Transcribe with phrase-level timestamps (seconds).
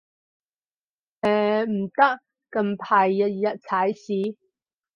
[1.19, 1.93] 唉，唔得，
[2.51, 4.35] 近排日日踩屎